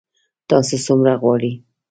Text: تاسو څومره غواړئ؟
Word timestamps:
تاسو 0.49 0.75
څومره 0.85 1.13
غواړئ؟ 1.21 1.53